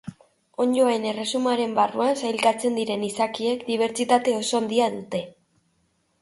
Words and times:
Onddoen 0.63 1.03
erresumaren 1.09 1.75
barruan 1.79 2.17
sailkatzen 2.21 2.79
diren 2.79 3.05
izakiek 3.09 3.67
dibertsitate 3.69 4.35
oso 4.39 4.59
handia 4.63 4.89
dute. 4.97 5.23